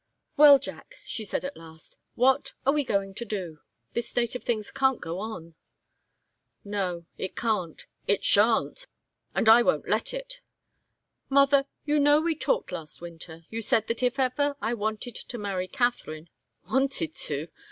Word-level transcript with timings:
"Well, 0.35 0.57
Jack," 0.57 0.95
she 1.05 1.23
said, 1.23 1.45
at 1.45 1.55
last, 1.55 1.99
"what 2.15 2.53
are 2.65 2.73
we 2.73 2.83
going 2.83 3.13
to 3.13 3.23
do? 3.23 3.59
This 3.93 4.09
state 4.09 4.33
of 4.33 4.43
things 4.43 4.71
can't 4.71 4.99
go 4.99 5.19
on." 5.19 5.53
"No. 6.65 7.05
It 7.19 7.35
can't. 7.35 7.85
It 8.07 8.25
shan't. 8.25 8.87
And 9.35 9.47
I 9.47 9.61
won't 9.61 9.87
let 9.87 10.11
it. 10.11 10.41
Mother 11.29 11.67
you 11.85 11.99
know 11.99 12.19
we 12.19 12.33
talked 12.33 12.71
last 12.71 12.99
winter 12.99 13.45
you 13.51 13.61
said 13.61 13.85
that 13.89 14.01
if 14.01 14.17
ever 14.17 14.55
I 14.59 14.73
wanted 14.73 15.13
to 15.17 15.37
marry 15.37 15.67
Katharine 15.67 16.29
wanted 16.67 17.13
to! 17.27 17.47